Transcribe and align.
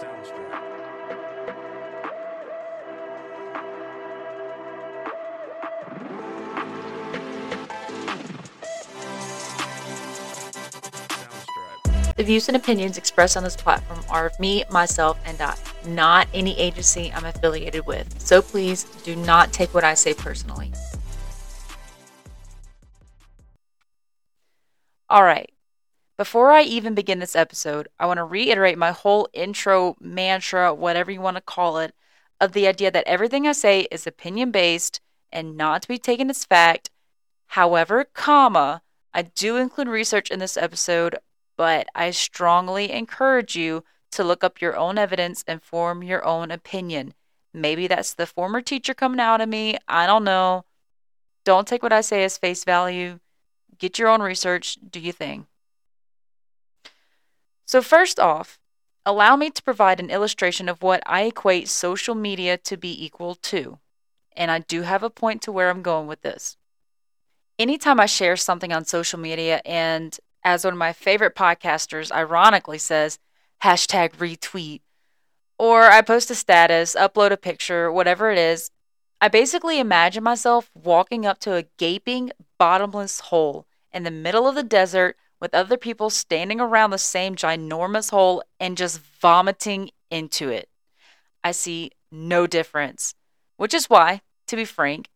The 0.00 0.06
views 12.24 12.48
and 12.48 12.56
opinions 12.56 12.96
expressed 12.96 13.36
on 13.36 13.44
this 13.44 13.56
platform 13.56 14.00
are 14.08 14.24
of 14.24 14.40
me, 14.40 14.64
myself, 14.70 15.18
and 15.26 15.38
I, 15.40 15.54
not 15.86 16.28
any 16.32 16.58
agency 16.58 17.12
I'm 17.14 17.26
affiliated 17.26 17.84
with. 17.86 18.20
So 18.20 18.40
please 18.40 18.84
do 19.04 19.16
not 19.16 19.52
take 19.52 19.74
what 19.74 19.84
I 19.84 19.92
say 19.92 20.14
personally. 20.14 20.72
All 25.10 25.24
right. 25.24 25.50
Before 26.20 26.50
I 26.50 26.64
even 26.64 26.94
begin 26.94 27.18
this 27.18 27.34
episode, 27.34 27.88
I 27.98 28.04
want 28.04 28.18
to 28.18 28.24
reiterate 28.24 28.76
my 28.76 28.90
whole 28.90 29.26
intro 29.32 29.96
mantra, 30.00 30.74
whatever 30.74 31.10
you 31.10 31.22
want 31.22 31.38
to 31.38 31.40
call 31.40 31.78
it, 31.78 31.94
of 32.38 32.52
the 32.52 32.66
idea 32.66 32.90
that 32.90 33.06
everything 33.06 33.46
I 33.46 33.52
say 33.52 33.88
is 33.90 34.06
opinion 34.06 34.50
based 34.50 35.00
and 35.32 35.56
not 35.56 35.80
to 35.80 35.88
be 35.88 35.96
taken 35.96 36.28
as 36.28 36.44
fact. 36.44 36.90
However, 37.46 38.04
comma, 38.04 38.82
I 39.14 39.22
do 39.22 39.56
include 39.56 39.88
research 39.88 40.30
in 40.30 40.40
this 40.40 40.58
episode 40.58 41.16
but 41.56 41.86
I 41.94 42.10
strongly 42.10 42.92
encourage 42.92 43.56
you 43.56 43.82
to 44.10 44.22
look 44.22 44.44
up 44.44 44.60
your 44.60 44.76
own 44.76 44.98
evidence 44.98 45.42
and 45.46 45.62
form 45.62 46.02
your 46.02 46.22
own 46.22 46.50
opinion. 46.50 47.14
Maybe 47.54 47.86
that's 47.86 48.12
the 48.12 48.26
former 48.26 48.60
teacher 48.60 48.92
coming 48.92 49.20
out 49.20 49.40
of 49.40 49.48
me. 49.48 49.78
I 49.88 50.06
don't 50.06 50.24
know. 50.24 50.66
Don't 51.44 51.66
take 51.66 51.82
what 51.82 51.94
I 51.94 52.02
say 52.02 52.24
as 52.24 52.36
face 52.36 52.64
value. 52.64 53.20
Get 53.78 53.98
your 53.98 54.08
own 54.08 54.20
research. 54.20 54.76
Do 54.90 55.00
your 55.00 55.14
thing. 55.14 55.46
So, 57.70 57.80
first 57.80 58.18
off, 58.18 58.58
allow 59.06 59.36
me 59.36 59.48
to 59.48 59.62
provide 59.62 60.00
an 60.00 60.10
illustration 60.10 60.68
of 60.68 60.82
what 60.82 61.04
I 61.06 61.22
equate 61.22 61.68
social 61.68 62.16
media 62.16 62.56
to 62.56 62.76
be 62.76 63.04
equal 63.04 63.36
to. 63.36 63.78
And 64.36 64.50
I 64.50 64.58
do 64.58 64.82
have 64.82 65.04
a 65.04 65.08
point 65.08 65.40
to 65.42 65.52
where 65.52 65.70
I'm 65.70 65.80
going 65.80 66.08
with 66.08 66.22
this. 66.22 66.56
Anytime 67.60 68.00
I 68.00 68.06
share 68.06 68.36
something 68.36 68.72
on 68.72 68.86
social 68.86 69.20
media 69.20 69.62
and 69.64 70.18
as 70.42 70.64
one 70.64 70.72
of 70.72 70.78
my 70.78 70.92
favorite 70.92 71.36
podcasters 71.36 72.10
ironically 72.10 72.78
says, 72.78 73.20
hashtag 73.62 74.16
retweet, 74.16 74.80
or 75.56 75.82
I 75.82 76.02
post 76.02 76.28
a 76.32 76.34
status, 76.34 76.96
upload 76.98 77.30
a 77.30 77.36
picture, 77.36 77.92
whatever 77.92 78.32
it 78.32 78.38
is, 78.38 78.72
I 79.20 79.28
basically 79.28 79.78
imagine 79.78 80.24
myself 80.24 80.72
walking 80.74 81.24
up 81.24 81.38
to 81.42 81.54
a 81.54 81.66
gaping, 81.78 82.32
bottomless 82.58 83.20
hole 83.20 83.68
in 83.92 84.02
the 84.02 84.10
middle 84.10 84.48
of 84.48 84.56
the 84.56 84.64
desert 84.64 85.16
with 85.40 85.54
other 85.54 85.76
people 85.76 86.10
standing 86.10 86.60
around 86.60 86.90
the 86.90 86.98
same 86.98 87.34
ginormous 87.34 88.10
hole 88.10 88.42
and 88.58 88.76
just 88.76 89.00
vomiting 89.00 89.90
into 90.10 90.48
it. 90.48 90.68
I 91.42 91.52
see 91.52 91.92
no 92.12 92.46
difference, 92.46 93.14
which 93.56 93.72
is 93.72 93.88
why, 93.88 94.20
to 94.48 94.56
be 94.56 94.64
frank, 94.64 95.08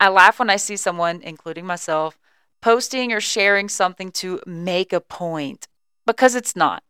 I 0.00 0.08
laugh 0.08 0.38
when 0.38 0.50
I 0.50 0.56
see 0.56 0.76
someone, 0.76 1.20
including 1.22 1.66
myself, 1.66 2.18
posting 2.60 3.12
or 3.12 3.20
sharing 3.20 3.68
something 3.68 4.10
to 4.12 4.40
make 4.46 4.92
a 4.92 5.00
point 5.00 5.68
because 6.06 6.34
it's 6.34 6.56
not. 6.56 6.82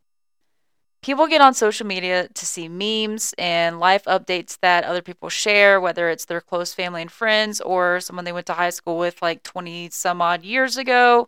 People 1.01 1.27
get 1.27 1.41
on 1.41 1.53
social 1.53 1.85
media 1.85 2.29
to 2.29 2.45
see 2.45 2.69
memes 2.69 3.33
and 3.37 3.79
life 3.79 4.05
updates 4.05 4.57
that 4.61 4.85
other 4.85 5.01
people 5.01 5.27
share, 5.27 5.81
whether 5.81 6.09
it's 6.09 6.25
their 6.25 6.39
close 6.39 6.73
family 6.73 7.01
and 7.01 7.11
friends 7.11 7.59
or 7.59 7.99
someone 7.99 8.23
they 8.23 8.31
went 8.31 8.45
to 8.45 8.53
high 8.53 8.69
school 8.69 8.97
with 8.97 9.21
like 9.21 9.43
20 9.43 9.89
some 9.89 10.21
odd 10.21 10.43
years 10.43 10.77
ago, 10.77 11.27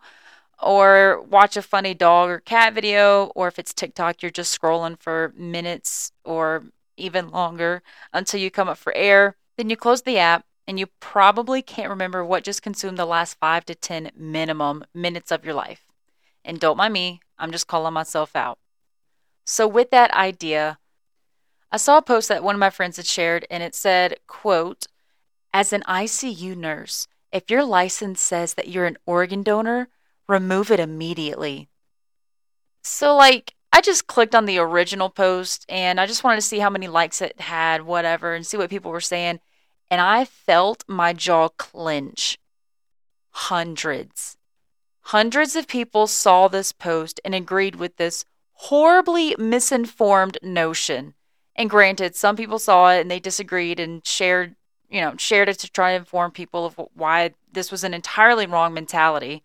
or 0.62 1.22
watch 1.22 1.58
a 1.58 1.62
funny 1.62 1.94
dog 1.94 2.30
or 2.30 2.40
cat 2.40 2.74
video, 2.74 3.32
or 3.36 3.48
if 3.48 3.60
it's 3.60 3.74
TikTok, 3.74 4.22
you're 4.22 4.32
just 4.32 4.60
scrolling 4.60 5.00
for 5.00 5.34
minutes 5.36 6.12
or 6.24 6.66
even 6.98 7.30
longer 7.30 7.82
until 8.14 8.40
you 8.40 8.50
come 8.50 8.70
up 8.70 8.78
for 8.78 8.94
air. 8.96 9.36
Then 9.58 9.70
you 9.70 9.76
close 9.76 10.02
the 10.02 10.18
app 10.18 10.46
and 10.68 10.80
you 10.80 10.88
probably 11.00 11.62
can't 11.62 11.90
remember 11.90 12.26
what 12.26 12.44
just 12.44 12.62
consumed 12.62 12.98
the 12.98 13.06
last 13.06 13.38
five 13.40 13.66
to 13.66 13.76
10 13.76 14.12
minimum 14.16 14.84
minutes 14.94 15.32
of 15.32 15.46
your 15.46 15.54
life. 15.54 15.86
And 16.44 16.60
don't 16.60 16.78
mind 16.78 16.94
me, 16.94 17.22
I'm 17.38 17.52
just 17.52 17.68
calling 17.68 17.94
myself 17.94 18.36
out. 18.36 18.60
So, 19.46 19.68
with 19.68 19.92
that 19.92 20.12
idea, 20.12 20.80
I 21.72 21.78
saw 21.78 21.98
a 21.98 22.02
post 22.02 22.30
that 22.30 22.44
one 22.44 22.56
of 22.56 22.60
my 22.60 22.70
friends 22.70 22.98
had 22.98 23.06
shared, 23.06 23.46
and 23.50 23.62
it 23.62 23.76
said, 23.76 24.16
quote, 24.28 24.88
As 25.54 25.74
an 25.74 25.84
ICU 25.88 26.56
nurse, 26.56 27.08
if 27.32 27.52
your 27.52 27.64
license 27.64 28.22
says 28.22 28.54
that 28.54 28.70
you're 28.70 28.86
an 28.86 28.98
organ 29.06 29.44
donor, 29.44 29.90
remove 30.28 30.72
it 30.72 30.80
immediately. 30.80 31.70
So, 32.84 33.16
like, 33.16 33.56
I 33.74 33.82
just 33.82 34.08
clicked 34.08 34.36
on 34.36 34.46
the 34.46 34.60
original 34.60 35.10
post 35.10 35.66
and 35.70 36.00
I 36.00 36.06
just 36.06 36.24
wanted 36.24 36.38
to 36.38 36.42
see 36.42 36.60
how 36.60 36.70
many 36.70 36.88
likes 36.88 37.22
it 37.22 37.40
had, 37.42 37.82
whatever, 37.82 38.34
and 38.34 38.46
see 38.46 38.58
what 38.58 38.70
people 38.70 38.92
were 38.92 39.02
saying 39.02 39.40
and 39.90 40.02
I 40.02 40.26
felt 40.26 40.84
my 40.88 41.14
jaw 41.14 41.50
clench. 41.50 42.38
Hundreds. 43.32 44.38
Hundreds 45.02 45.56
of 45.56 45.68
people 45.68 46.08
saw 46.08 46.48
this 46.48 46.72
post 46.72 47.20
and 47.24 47.36
agreed 47.36 47.76
with 47.76 47.98
this 47.98 48.26
horribly 48.54 49.36
misinformed 49.38 50.38
notion. 50.42 51.14
And 51.56 51.70
granted, 51.70 52.16
some 52.16 52.36
people 52.36 52.60
saw 52.60 52.92
it 52.92 53.02
and 53.02 53.12
they 53.12 53.20
disagreed 53.20 53.80
and 53.80 54.06
shared, 54.06 54.56
you 54.90 55.02
know, 55.02 55.16
shared 55.18 55.50
it 55.50 55.60
to 55.60 55.72
try 55.72 55.92
to 55.92 55.98
inform 55.98 56.32
people 56.32 56.66
of 56.66 56.80
why 56.94 57.34
this 57.52 57.72
was 57.72 57.84
an 57.84 57.94
entirely 57.94 58.48
wrong 58.48 58.74
mentality. 58.74 59.44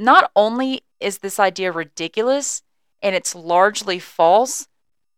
Not 0.00 0.30
only 0.34 0.80
is 0.98 1.18
this 1.18 1.38
idea 1.38 1.70
ridiculous 1.70 2.62
and 3.02 3.14
it's 3.14 3.34
largely 3.34 3.98
false, 3.98 4.66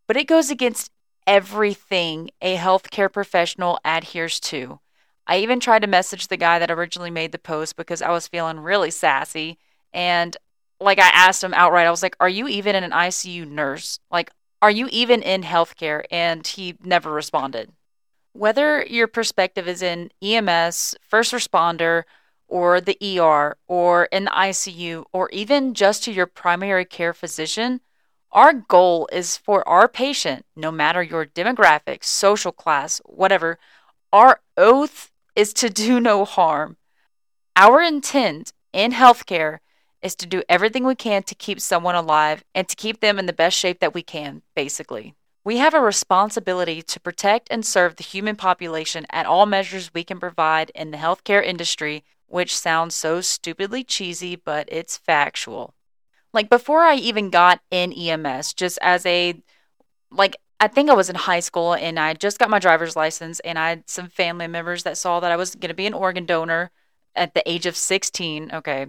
but 0.08 0.16
it 0.16 0.26
goes 0.26 0.50
against 0.50 0.90
everything 1.24 2.30
a 2.40 2.56
healthcare 2.56 3.10
professional 3.10 3.78
adheres 3.84 4.40
to. 4.40 4.80
I 5.24 5.38
even 5.38 5.60
tried 5.60 5.82
to 5.82 5.86
message 5.86 6.26
the 6.26 6.36
guy 6.36 6.58
that 6.58 6.68
originally 6.68 7.12
made 7.12 7.30
the 7.30 7.38
post 7.38 7.76
because 7.76 8.02
I 8.02 8.10
was 8.10 8.26
feeling 8.26 8.58
really 8.58 8.90
sassy. 8.90 9.56
And 9.92 10.36
like 10.80 10.98
I 10.98 11.10
asked 11.10 11.44
him 11.44 11.54
outright, 11.54 11.86
I 11.86 11.90
was 11.92 12.02
like, 12.02 12.16
Are 12.18 12.28
you 12.28 12.48
even 12.48 12.74
an 12.74 12.90
ICU 12.90 13.48
nurse? 13.48 14.00
Like, 14.10 14.32
are 14.60 14.70
you 14.70 14.88
even 14.90 15.22
in 15.22 15.44
healthcare? 15.44 16.02
And 16.10 16.44
he 16.44 16.74
never 16.82 17.12
responded. 17.12 17.70
Whether 18.32 18.84
your 18.86 19.06
perspective 19.06 19.68
is 19.68 19.80
in 19.80 20.10
EMS, 20.20 20.96
first 21.08 21.32
responder, 21.32 22.02
or 22.52 22.82
the 22.82 22.98
ER, 23.18 23.56
or 23.66 24.04
in 24.12 24.24
the 24.24 24.30
ICU, 24.30 25.04
or 25.10 25.30
even 25.30 25.72
just 25.72 26.04
to 26.04 26.12
your 26.12 26.26
primary 26.26 26.84
care 26.84 27.14
physician, 27.14 27.80
our 28.30 28.52
goal 28.52 29.08
is 29.10 29.38
for 29.38 29.66
our 29.66 29.88
patient, 29.88 30.44
no 30.54 30.70
matter 30.70 31.02
your 31.02 31.24
demographics, 31.24 32.04
social 32.04 32.52
class, 32.52 33.00
whatever, 33.06 33.58
our 34.12 34.42
oath 34.58 35.10
is 35.34 35.54
to 35.54 35.70
do 35.70 35.98
no 36.10 36.26
harm. 36.26 36.76
Our 37.56 37.80
intent 37.80 38.52
in 38.74 38.92
healthcare 38.92 39.60
is 40.02 40.14
to 40.16 40.26
do 40.26 40.42
everything 40.46 40.84
we 40.84 40.94
can 40.94 41.22
to 41.22 41.34
keep 41.34 41.58
someone 41.58 41.94
alive 41.94 42.44
and 42.54 42.68
to 42.68 42.76
keep 42.76 43.00
them 43.00 43.18
in 43.18 43.24
the 43.24 43.32
best 43.32 43.56
shape 43.56 43.80
that 43.80 43.94
we 43.94 44.02
can, 44.02 44.42
basically. 44.54 45.14
We 45.42 45.56
have 45.56 45.72
a 45.72 45.80
responsibility 45.80 46.82
to 46.82 47.00
protect 47.00 47.48
and 47.50 47.64
serve 47.64 47.96
the 47.96 48.04
human 48.04 48.36
population 48.36 49.06
at 49.08 49.24
all 49.24 49.46
measures 49.46 49.94
we 49.94 50.04
can 50.04 50.20
provide 50.20 50.70
in 50.74 50.90
the 50.90 50.98
healthcare 50.98 51.42
industry, 51.42 52.04
which 52.32 52.56
sounds 52.56 52.94
so 52.94 53.20
stupidly 53.20 53.84
cheesy, 53.84 54.36
but 54.36 54.68
it's 54.70 54.96
factual 54.96 55.74
like 56.32 56.48
before 56.48 56.80
I 56.80 56.94
even 56.96 57.30
got 57.30 57.60
in 57.70 57.92
EMS, 57.92 58.54
just 58.54 58.78
as 58.82 59.04
a 59.06 59.34
like 60.10 60.36
I 60.60 60.68
think 60.68 60.90
I 60.90 60.94
was 60.94 61.10
in 61.10 61.16
high 61.16 61.40
school 61.40 61.74
and 61.74 61.98
I 61.98 62.14
just 62.14 62.38
got 62.38 62.50
my 62.50 62.58
driver's 62.58 62.96
license 62.96 63.40
and 63.40 63.58
I 63.58 63.70
had 63.70 63.90
some 63.90 64.08
family 64.08 64.46
members 64.46 64.84
that 64.84 64.96
saw 64.96 65.20
that 65.20 65.32
I 65.32 65.36
was 65.36 65.54
going 65.54 65.70
to 65.70 65.74
be 65.74 65.86
an 65.86 65.94
organ 65.94 66.24
donor 66.24 66.70
at 67.16 67.34
the 67.34 67.48
age 67.50 67.66
of 67.66 67.76
16, 67.76 68.50
okay. 68.52 68.86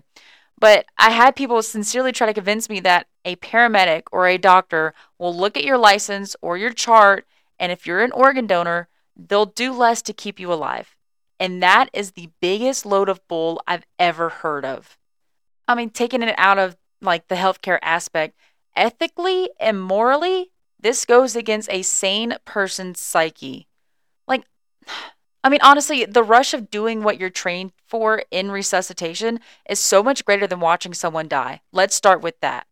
But 0.59 0.85
I 0.97 1.09
had 1.09 1.35
people 1.35 1.61
sincerely 1.63 2.11
try 2.11 2.27
to 2.27 2.33
convince 2.33 2.69
me 2.69 2.79
that 2.81 3.07
a 3.25 3.35
paramedic 3.37 4.03
or 4.11 4.27
a 4.27 4.37
doctor 4.37 4.93
will 5.17 5.35
look 5.35 5.57
at 5.57 5.63
your 5.63 5.77
license 5.77 6.35
or 6.41 6.57
your 6.57 6.71
chart 6.71 7.25
and 7.59 7.72
if 7.72 7.87
you're 7.87 8.03
an 8.03 8.11
organ 8.11 8.47
donor, 8.47 8.87
they'll 9.16 9.46
do 9.46 9.73
less 9.73 10.01
to 10.03 10.13
keep 10.13 10.39
you 10.39 10.53
alive. 10.53 10.92
And 11.43 11.61
that 11.61 11.90
is 11.91 12.11
the 12.11 12.29
biggest 12.40 12.85
load 12.85 13.09
of 13.09 13.28
bull 13.28 13.61
I've 13.67 13.84
ever 13.99 14.29
heard 14.29 14.63
of. 14.63 14.97
I 15.67 15.75
mean, 15.75 15.90
taking 15.90 16.23
it 16.23 16.34
out 16.37 16.57
of 16.57 16.78
like 17.01 17.28
the 17.28 17.35
healthcare 17.35 17.79
aspect, 17.81 18.37
ethically 18.78 19.49
and 19.59 19.81
morally, 19.81 20.51
this 20.79 21.03
goes 21.03 21.35
against 21.35 21.69
a 21.69 21.81
sane 21.81 22.37
person's 22.45 23.01
psyche. 23.01 23.67
Like, 24.25 24.45
I 25.43 25.49
mean, 25.49 25.59
honestly, 25.61 26.05
the 26.05 26.23
rush 26.23 26.53
of 26.53 26.72
doing 26.72 27.03
what 27.03 27.19
you're 27.19 27.29
trained 27.29 27.73
for 27.85 28.23
in 28.31 28.49
resuscitation 28.49 29.41
is 29.69 29.81
so 29.81 30.01
much 30.01 30.23
greater 30.23 30.47
than 30.47 30.61
watching 30.61 30.93
someone 30.93 31.28
die. 31.28 31.59
Let's 31.73 31.93
start 31.93 32.22
with 32.22 32.39
that. 32.39 32.67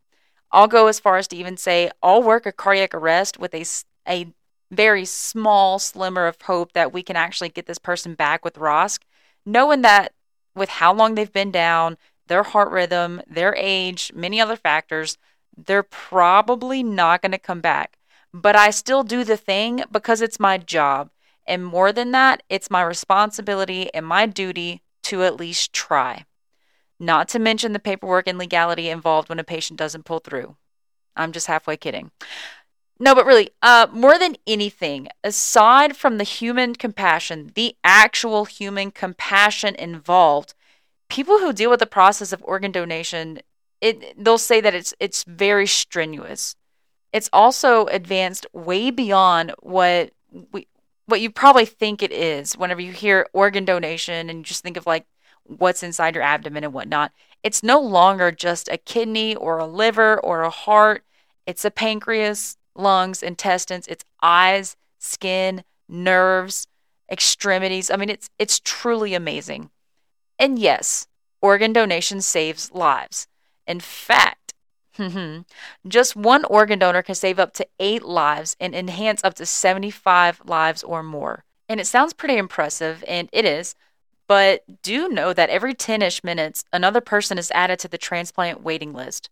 I'll 0.49 0.69
go 0.69 0.87
as 0.87 0.97
far 0.97 1.17
as 1.17 1.27
to 1.27 1.35
even 1.35 1.57
say 1.57 1.91
I'll 2.01 2.23
work 2.23 2.45
a 2.45 2.53
cardiac 2.53 2.95
arrest 2.95 3.37
with 3.37 3.53
a, 3.53 3.65
a 4.07 4.33
very 4.71 5.05
small 5.05 5.77
slimmer 5.77 6.25
of 6.25 6.41
hope 6.41 6.73
that 6.73 6.93
we 6.93 7.03
can 7.03 7.15
actually 7.15 7.49
get 7.49 7.65
this 7.67 7.77
person 7.77 8.15
back 8.15 8.43
with 8.43 8.55
ROSC, 8.55 8.99
knowing 9.45 9.81
that 9.81 10.13
with 10.55 10.69
how 10.69 10.93
long 10.93 11.15
they've 11.15 11.31
been 11.31 11.51
down, 11.51 11.97
their 12.27 12.43
heart 12.43 12.71
rhythm, 12.71 13.21
their 13.27 13.53
age, 13.55 14.11
many 14.15 14.39
other 14.39 14.55
factors, 14.55 15.17
they're 15.55 15.83
probably 15.83 16.81
not 16.81 17.21
going 17.21 17.33
to 17.33 17.37
come 17.37 17.61
back. 17.61 17.97
but 18.33 18.55
I 18.55 18.69
still 18.69 19.03
do 19.03 19.23
the 19.23 19.37
thing 19.37 19.83
because 19.91 20.21
it's 20.21 20.39
my 20.39 20.57
job. 20.57 21.09
And 21.45 21.65
more 21.65 21.91
than 21.91 22.11
that, 22.11 22.43
it's 22.49 22.71
my 22.71 22.81
responsibility 22.81 23.93
and 23.93 24.05
my 24.05 24.25
duty 24.25 24.81
to 25.03 25.23
at 25.23 25.35
least 25.35 25.73
try. 25.73 26.25
Not 26.99 27.27
to 27.29 27.39
mention 27.39 27.73
the 27.73 27.79
paperwork 27.79 28.27
and 28.27 28.37
legality 28.37 28.89
involved 28.89 29.27
when 29.27 29.39
a 29.39 29.43
patient 29.43 29.77
doesn't 29.77 30.05
pull 30.05 30.19
through. 30.19 30.55
I'm 31.15 31.31
just 31.31 31.47
halfway 31.47 31.75
kidding. 31.77 32.11
No, 33.01 33.15
but 33.15 33.25
really, 33.25 33.49
uh, 33.63 33.87
more 33.91 34.19
than 34.19 34.35
anything, 34.45 35.07
aside 35.23 35.97
from 35.97 36.19
the 36.19 36.23
human 36.23 36.75
compassion, 36.75 37.51
the 37.55 37.75
actual 37.83 38.45
human 38.45 38.91
compassion 38.91 39.73
involved, 39.73 40.53
people 41.09 41.39
who 41.39 41.51
deal 41.51 41.71
with 41.71 41.79
the 41.79 41.87
process 41.87 42.31
of 42.31 42.43
organ 42.45 42.71
donation, 42.71 43.39
it 43.81 44.23
they'll 44.23 44.37
say 44.37 44.61
that 44.61 44.75
it's 44.75 44.93
it's 44.99 45.23
very 45.23 45.65
strenuous. 45.65 46.55
It's 47.11 47.27
also 47.33 47.87
advanced 47.87 48.45
way 48.53 48.91
beyond 48.91 49.53
what 49.61 50.11
we 50.51 50.67
what 51.07 51.21
you 51.21 51.31
probably 51.31 51.65
think 51.65 52.03
it 52.03 52.11
is 52.11 52.55
whenever 52.55 52.81
you 52.81 52.91
hear 52.91 53.27
organ 53.33 53.65
donation 53.65 54.29
and 54.29 54.39
you 54.39 54.43
just 54.43 54.61
think 54.61 54.77
of 54.77 54.85
like 54.85 55.07
what's 55.45 55.81
inside 55.81 56.13
your 56.13 56.23
abdomen 56.23 56.63
and 56.63 56.73
whatnot. 56.73 57.13
It's 57.41 57.63
no 57.63 57.79
longer 57.79 58.31
just 58.31 58.69
a 58.69 58.77
kidney 58.77 59.35
or 59.35 59.57
a 59.57 59.65
liver 59.65 60.19
or 60.19 60.43
a 60.43 60.51
heart. 60.51 61.03
It's 61.47 61.65
a 61.65 61.71
pancreas, 61.71 62.57
lungs, 62.75 63.23
intestines, 63.23 63.87
it's 63.87 64.05
eyes, 64.21 64.75
skin, 64.99 65.63
nerves, 65.87 66.67
extremities. 67.11 67.91
I 67.91 67.97
mean, 67.97 68.09
it's 68.09 68.29
it's 68.39 68.59
truly 68.59 69.13
amazing. 69.13 69.69
And 70.39 70.57
yes, 70.57 71.07
organ 71.41 71.73
donation 71.73 72.21
saves 72.21 72.71
lives. 72.71 73.27
In 73.67 73.79
fact, 73.79 74.53
just 75.87 76.15
one 76.15 76.45
organ 76.45 76.79
donor 76.79 77.01
can 77.01 77.15
save 77.15 77.39
up 77.39 77.53
to 77.53 77.67
8 77.79 78.03
lives 78.03 78.55
and 78.59 78.75
enhance 78.75 79.23
up 79.23 79.35
to 79.35 79.45
75 79.45 80.41
lives 80.45 80.83
or 80.83 81.03
more. 81.03 81.43
And 81.69 81.79
it 81.79 81.87
sounds 81.87 82.13
pretty 82.13 82.37
impressive 82.37 83.03
and 83.07 83.29
it 83.31 83.45
is, 83.45 83.75
but 84.27 84.81
do 84.81 85.09
know 85.09 85.33
that 85.33 85.49
every 85.49 85.73
10ish 85.73 86.23
minutes 86.23 86.63
another 86.73 87.01
person 87.01 87.37
is 87.37 87.51
added 87.51 87.79
to 87.79 87.87
the 87.87 87.97
transplant 87.97 88.63
waiting 88.63 88.93
list. 88.93 89.29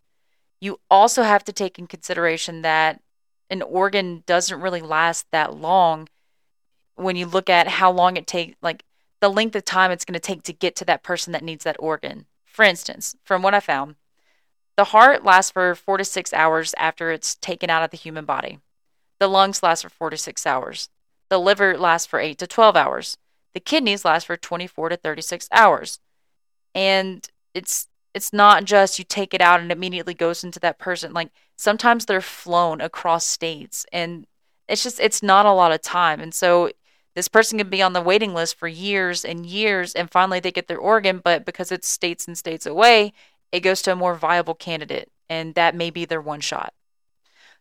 You 0.62 0.80
also 0.89 1.24
have 1.24 1.44
to 1.45 1.53
take 1.53 1.80
in 1.80 1.88
consideration 1.88 2.62
that 2.62 3.01
an 3.50 3.62
organ 3.62 4.24
doesn't 4.25 4.62
really 4.62 4.81
last 4.81 5.28
that 5.31 5.56
long 5.56 6.07
when 6.96 7.16
you 7.16 7.25
look 7.25 7.50
at 7.50 7.68
how 7.68 7.92
long 7.92 8.18
it 8.18 8.28
takes, 8.28 8.56
like 8.62 8.84
the 9.22 9.30
length 9.30 9.56
of 9.56 9.66
time 9.66 9.92
it's 9.92 10.06
going 10.06 10.13
to 10.13 10.19
take 10.19 10.44
to 10.44 10.54
get 10.54 10.75
to 10.78 10.86
that 10.86 11.04
person 11.04 11.34
that 11.34 11.44
needs 11.44 11.63
that 11.63 11.78
organ. 11.80 12.25
For 12.46 12.63
instance, 12.63 13.16
from 13.24 13.42
what 13.42 13.54
I 13.54 13.60
found, 13.60 13.96
the 14.75 14.86
heart 14.86 15.24
lasts 15.24 15.51
for 15.51 15.75
four 15.75 15.98
to 15.98 16.06
six 16.06 16.34
hours 16.34 16.74
after 16.78 17.12
it's 17.12 17.36
taken 17.36 17.69
out 17.69 17.84
of 17.84 17.92
the 17.92 17.98
human 17.98 18.25
body. 18.25 18.60
The 19.19 19.28
lungs 19.28 19.62
last 19.62 19.81
for 19.81 19.90
four 19.90 20.10
to 20.10 20.18
six 20.18 20.45
hours. 20.45 20.90
The 21.30 21.40
liver 21.40 21.78
lasts 21.78 22.07
for 22.07 22.19
eight 22.19 22.38
to 22.40 22.48
12 22.48 22.75
hours. 22.75 23.18
The 23.54 23.60
kidneys 23.60 24.06
last 24.06 24.25
for 24.25 24.38
24 24.38 24.90
to 24.90 24.98
36 24.98 25.48
hours. 25.52 26.00
And 26.74 27.28
it's 27.54 27.88
it's 28.13 28.33
not 28.33 28.65
just 28.65 29.00
you 29.00 29.06
take 29.06 29.33
it 29.33 29.41
out 29.41 29.59
and 29.59 29.71
immediately 29.71 30.13
goes 30.13 30.44
into 30.44 30.59
that 30.59 30.79
person. 30.79 31.13
Like 31.13 31.29
sometimes 31.56 32.06
they're 32.06 32.21
flown 32.21 32.81
across 32.81 33.25
states 33.25 33.85
and 33.91 34.25
it's 34.69 34.83
just 34.83 35.00
it's 35.00 35.21
not 35.21 35.45
a 35.45 35.51
lot 35.51 35.71
of 35.71 35.81
time 35.81 36.21
and 36.21 36.33
so 36.33 36.71
this 37.15 37.27
person 37.27 37.57
can 37.57 37.69
be 37.69 37.81
on 37.81 37.91
the 37.91 38.01
waiting 38.01 38.33
list 38.33 38.56
for 38.56 38.67
years 38.67 39.25
and 39.25 39.45
years 39.45 39.94
and 39.94 40.09
finally 40.09 40.39
they 40.39 40.51
get 40.51 40.67
their 40.67 40.77
organ 40.77 41.19
but 41.21 41.45
because 41.45 41.71
it's 41.71 41.89
states 41.89 42.27
and 42.27 42.38
states 42.38 42.65
away 42.65 43.11
it 43.51 43.59
goes 43.59 43.81
to 43.81 43.91
a 43.91 43.95
more 43.95 44.15
viable 44.15 44.53
candidate 44.53 45.11
and 45.27 45.56
that 45.56 45.75
may 45.75 45.89
be 45.89 46.06
their 46.06 46.21
one 46.21 46.39
shot 46.39 46.73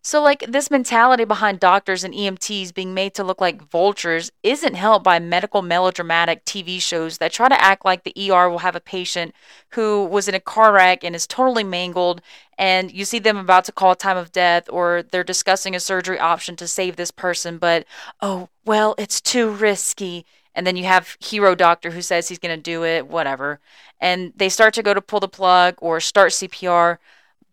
so, 0.01 0.23
like, 0.23 0.45
this 0.49 0.71
mentality 0.71 1.25
behind 1.25 1.59
doctors 1.59 2.05
and 2.05 2.15
EMTs 2.15 2.73
being 2.73 2.95
made 2.95 3.15
to 3.15 3.25
look 3.25 3.41
like 3.41 3.69
vultures 3.69 4.31
isn't 4.43 4.75
helped 4.75 5.05
by 5.05 5.19
medical 5.19 5.61
melodramatic 5.61 6.45
TV 6.45 6.81
shows 6.81 7.19
that 7.19 7.33
try 7.33 7.49
to 7.49 7.61
act 7.61 7.85
like 7.85 8.05
the 8.05 8.31
ER 8.31 8.49
will 8.49 8.61
have 8.61 8.77
a 8.77 8.81
patient 8.81 9.35
who 9.71 10.05
was 10.05 10.29
in 10.29 10.35
a 10.35 10.41
car 10.41 10.73
wreck 10.73 11.03
and 11.03 11.17
is 11.17 11.27
totally 11.27 11.65
mangled, 11.65 12.23
and 12.57 12.93
you 12.93 13.05
see 13.05 13.19
them 13.19 13.37
about 13.37 13.65
to 13.65 13.73
call 13.73 13.95
time 13.95 14.17
of 14.17 14.33
death, 14.33 14.69
or 14.71 15.03
they're 15.03 15.25
discussing 15.25 15.75
a 15.75 15.81
surgery 15.81 16.19
option 16.19 16.55
to 16.57 16.69
save 16.69 16.97
this 16.97 17.11
person, 17.11 17.59
but 17.59 17.85
oh, 18.21 18.49
well, 18.65 18.95
it's 18.99 19.21
too 19.21 19.51
risky. 19.51 20.25
And 20.55 20.67
then 20.67 20.77
you 20.77 20.85
have 20.85 21.17
hero 21.21 21.55
doctor 21.55 21.91
who 21.91 22.03
says 22.03 22.29
he's 22.29 22.39
going 22.39 22.57
to 22.57 22.61
do 22.61 22.85
it, 22.85 23.07
whatever. 23.07 23.61
And 24.01 24.33
they 24.35 24.49
start 24.49 24.75
to 24.75 24.83
go 24.83 24.93
to 24.93 25.01
pull 25.01 25.21
the 25.21 25.29
plug 25.29 25.77
or 25.81 26.01
start 26.01 26.33
CPR 26.33 26.99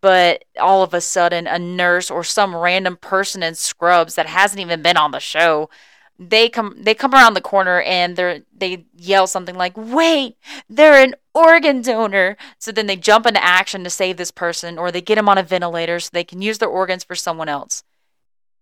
but 0.06 0.44
all 0.60 0.84
of 0.84 0.94
a 0.94 1.00
sudden 1.00 1.48
a 1.48 1.58
nurse 1.58 2.12
or 2.12 2.22
some 2.22 2.54
random 2.54 2.96
person 2.96 3.42
in 3.42 3.56
scrubs 3.56 4.14
that 4.14 4.26
hasn't 4.26 4.60
even 4.60 4.80
been 4.80 4.96
on 4.96 5.10
the 5.10 5.18
show 5.18 5.68
they 6.16 6.48
come 6.48 6.76
they 6.78 6.94
come 6.94 7.12
around 7.12 7.34
the 7.34 7.40
corner 7.40 7.80
and 7.80 8.14
they 8.14 8.42
they 8.56 8.84
yell 8.94 9.26
something 9.26 9.56
like 9.56 9.72
wait 9.76 10.36
they're 10.70 11.02
an 11.02 11.16
organ 11.36 11.82
donor. 11.82 12.36
So 12.58 12.72
then 12.72 12.86
they 12.86 12.96
jump 12.96 13.26
into 13.26 13.44
action 13.44 13.84
to 13.84 13.90
save 13.90 14.16
this 14.16 14.30
person 14.30 14.78
or 14.78 14.90
they 14.90 15.02
get 15.02 15.16
them 15.16 15.28
on 15.28 15.38
a 15.38 15.42
ventilator 15.42 16.00
so 16.00 16.08
they 16.12 16.24
can 16.24 16.40
use 16.40 16.58
their 16.58 16.68
organs 16.68 17.04
for 17.04 17.14
someone 17.14 17.48
else. 17.48 17.84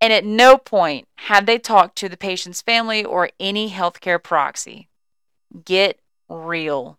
And 0.00 0.12
at 0.12 0.24
no 0.24 0.58
point 0.58 1.06
have 1.16 1.46
they 1.46 1.58
talked 1.58 1.96
to 1.98 2.08
the 2.08 2.16
patient's 2.16 2.60
family 2.60 3.04
or 3.04 3.30
any 3.38 3.70
healthcare 3.70 4.22
proxy. 4.22 4.88
Get 5.64 6.00
real. 6.28 6.98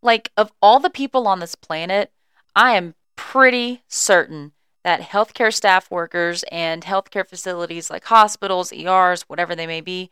Like 0.00 0.30
of 0.36 0.52
all 0.62 0.78
the 0.78 0.90
people 0.90 1.26
on 1.26 1.40
this 1.40 1.54
planet 1.54 2.12
i 2.56 2.72
am 2.72 2.94
pretty 3.30 3.80
certain 3.86 4.50
that 4.82 5.00
healthcare 5.00 5.54
staff 5.54 5.88
workers 5.88 6.42
and 6.50 6.82
healthcare 6.82 7.24
facilities 7.24 7.88
like 7.88 8.02
hospitals, 8.06 8.72
ERs, 8.72 9.22
whatever 9.28 9.54
they 9.54 9.68
may 9.68 9.80
be, 9.80 10.10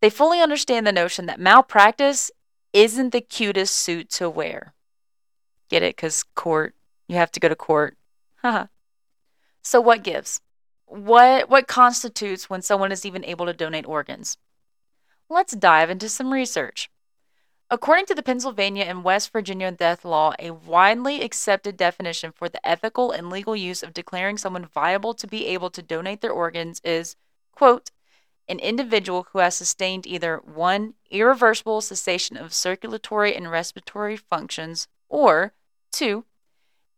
they 0.00 0.08
fully 0.08 0.40
understand 0.40 0.86
the 0.86 0.92
notion 0.92 1.26
that 1.26 1.40
malpractice 1.40 2.30
isn't 2.72 3.10
the 3.10 3.20
cutest 3.20 3.74
suit 3.74 4.08
to 4.08 4.30
wear. 4.30 4.72
Get 5.68 5.82
it? 5.82 5.96
Because 5.96 6.22
court, 6.36 6.76
you 7.08 7.16
have 7.16 7.32
to 7.32 7.40
go 7.40 7.48
to 7.48 7.56
court. 7.56 7.96
so 9.62 9.80
what 9.80 10.04
gives? 10.04 10.40
What 10.86 11.50
what 11.50 11.66
constitutes 11.66 12.48
when 12.48 12.62
someone 12.62 12.92
is 12.92 13.04
even 13.04 13.24
able 13.24 13.46
to 13.46 13.52
donate 13.52 13.88
organs? 13.88 14.36
Let's 15.28 15.56
dive 15.56 15.90
into 15.90 16.08
some 16.08 16.32
research. 16.32 16.88
According 17.72 18.06
to 18.06 18.16
the 18.16 18.22
Pennsylvania 18.22 18.82
and 18.82 19.04
West 19.04 19.30
Virginia 19.30 19.70
death 19.70 20.04
law, 20.04 20.34
a 20.40 20.50
widely 20.50 21.22
accepted 21.22 21.76
definition 21.76 22.32
for 22.32 22.48
the 22.48 22.66
ethical 22.68 23.12
and 23.12 23.30
legal 23.30 23.54
use 23.54 23.84
of 23.84 23.94
declaring 23.94 24.38
someone 24.38 24.64
viable 24.64 25.14
to 25.14 25.26
be 25.28 25.46
able 25.46 25.70
to 25.70 25.82
donate 25.82 26.20
their 26.20 26.32
organs 26.32 26.80
is, 26.82 27.14
quote, 27.52 27.92
an 28.48 28.58
individual 28.58 29.28
who 29.30 29.38
has 29.38 29.54
sustained 29.54 30.04
either 30.04 30.38
one, 30.38 30.94
irreversible 31.12 31.80
cessation 31.80 32.36
of 32.36 32.52
circulatory 32.52 33.36
and 33.36 33.48
respiratory 33.52 34.16
functions, 34.16 34.88
or 35.08 35.52
two, 35.92 36.24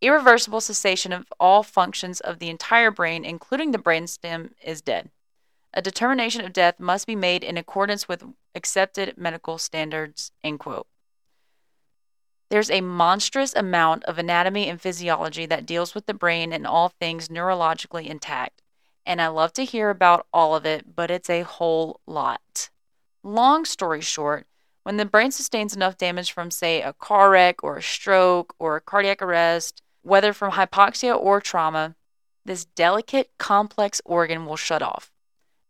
irreversible 0.01 0.63
cessation 0.63 1.13
of 1.13 1.31
all 1.39 1.63
functions 1.63 2.19
of 2.21 2.39
the 2.39 2.49
entire 2.49 2.91
brain, 2.91 3.27
including 3.27 3.73
the 3.73 3.79
brainstem, 3.79 4.53
is 4.65 4.81
dead. 4.81 5.11
A 5.75 5.83
determination 5.83 6.45
of 6.45 6.53
death 6.53 6.79
must 6.79 7.07
be 7.07 7.17
made 7.17 7.43
in 7.43 7.57
accordance 7.57 8.07
with 8.07 8.25
accepted 8.55 9.17
medical 9.17 9.59
standards. 9.59 10.33
End 10.45 10.59
quote. 10.59 10.87
There's 12.51 12.71
a 12.71 12.83
monstrous 12.83 13.55
amount 13.55 14.05
of 14.05 14.19
anatomy 14.19 14.69
and 14.69 14.79
physiology 14.79 15.47
that 15.47 15.65
deals 15.65 15.95
with 15.95 16.05
the 16.05 16.13
brain 16.13 16.53
and 16.53 16.67
all 16.67 16.91
things 16.91 17.29
neurologically 17.29 18.07
intact. 18.07 18.61
And 19.07 19.23
I 19.23 19.29
love 19.29 19.55
to 19.55 19.65
hear 19.65 19.89
about 19.89 20.27
all 20.33 20.55
of 20.55 20.67
it, 20.67 20.95
but 20.95 21.11
it's 21.11 21.31
a 21.31 21.43
whole 21.43 22.01
lot. 22.07 22.69
Long 23.23 23.65
story 23.65 24.01
short, 24.03 24.47
when 24.83 24.97
the 24.97 25.07
brain 25.07 25.31
sustains 25.31 25.75
enough 25.75 25.97
damage 25.97 26.33
from, 26.33 26.51
say, 26.51 26.83
a 26.83 26.93
car 26.93 27.31
wreck 27.31 27.63
or 27.63 27.79
a 27.79 27.83
stroke 27.83 28.55
or 28.59 28.77
a 28.77 28.81
cardiac 28.81 29.23
arrest, 29.23 29.81
whether 30.03 30.33
from 30.33 30.53
hypoxia 30.53 31.17
or 31.17 31.41
trauma, 31.41 31.95
this 32.45 32.65
delicate, 32.65 33.31
complex 33.39 34.03
organ 34.05 34.45
will 34.45 34.57
shut 34.57 34.83
off. 34.83 35.12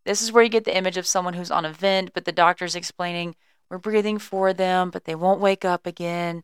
This 0.04 0.22
is 0.22 0.32
where 0.32 0.42
you 0.42 0.48
get 0.48 0.64
the 0.64 0.76
image 0.76 0.96
of 0.96 1.06
someone 1.06 1.34
who's 1.34 1.50
on 1.50 1.64
a 1.64 1.72
vent, 1.72 2.12
but 2.12 2.24
the 2.24 2.32
doctor's 2.32 2.74
explaining, 2.74 3.36
we're 3.70 3.78
breathing 3.78 4.18
for 4.18 4.52
them, 4.52 4.90
but 4.90 5.04
they 5.04 5.14
won't 5.14 5.40
wake 5.40 5.64
up 5.64 5.86
again, 5.86 6.42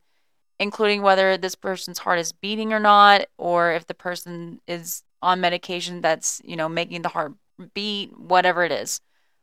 including 0.58 1.02
whether 1.02 1.36
this 1.36 1.54
person's 1.54 2.00
heart 2.00 2.18
is 2.18 2.32
beating 2.32 2.72
or 2.72 2.80
not, 2.80 3.26
or 3.36 3.72
if 3.72 3.86
the 3.86 3.94
person 3.94 4.60
is 4.68 5.02
on 5.20 5.40
medication 5.40 6.00
that's, 6.00 6.40
you 6.44 6.56
know, 6.56 6.68
making 6.68 7.02
the 7.02 7.08
heart 7.08 7.32
beat, 7.74 8.16
whatever 8.18 8.62
it 8.62 8.72
is. 8.72 9.00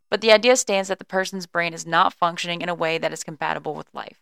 But 0.10 0.22
the 0.22 0.32
idea 0.32 0.56
stands 0.56 0.88
that 0.88 1.00
the 1.00 1.06
person's 1.06 1.48
brain 1.48 1.74
is 1.74 1.86
not 1.86 2.14
functioning 2.14 2.62
in 2.62 2.70
a 2.70 2.76
way 2.76 2.98
that 2.98 3.12
is 3.12 3.24
compatible 3.24 3.74
with 3.74 3.94
life. 3.94 4.22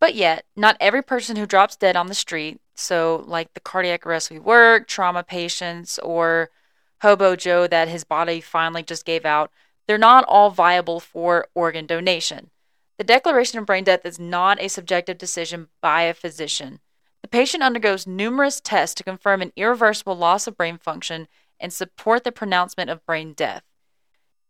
But 0.00 0.14
yet, 0.14 0.44
not 0.56 0.76
every 0.80 1.02
person 1.02 1.36
who 1.36 1.46
drops 1.46 1.76
dead 1.76 1.96
on 1.96 2.06
the 2.06 2.14
street, 2.14 2.60
so 2.74 3.24
like 3.26 3.52
the 3.54 3.60
cardiac 3.60 4.06
arrest 4.06 4.30
we 4.30 4.38
work, 4.38 4.86
trauma 4.86 5.24
patients, 5.24 5.98
or 5.98 6.50
Hobo 7.02 7.36
Joe 7.36 7.66
that 7.66 7.88
his 7.88 8.04
body 8.04 8.40
finally 8.40 8.82
just 8.82 9.04
gave 9.04 9.24
out, 9.24 9.50
they're 9.86 9.98
not 9.98 10.24
all 10.26 10.50
viable 10.50 11.00
for 11.00 11.48
organ 11.54 11.86
donation. 11.86 12.50
The 12.98 13.04
declaration 13.04 13.58
of 13.58 13.66
brain 13.66 13.84
death 13.84 14.04
is 14.04 14.18
not 14.18 14.60
a 14.60 14.68
subjective 14.68 15.18
decision 15.18 15.68
by 15.80 16.02
a 16.02 16.14
physician. 16.14 16.80
The 17.22 17.28
patient 17.28 17.62
undergoes 17.62 18.06
numerous 18.06 18.60
tests 18.60 18.94
to 18.96 19.04
confirm 19.04 19.42
an 19.42 19.52
irreversible 19.56 20.16
loss 20.16 20.46
of 20.46 20.56
brain 20.56 20.78
function, 20.78 21.28
and 21.60 21.72
support 21.72 22.24
the 22.24 22.32
pronouncement 22.32 22.90
of 22.90 23.04
brain 23.04 23.32
death. 23.32 23.62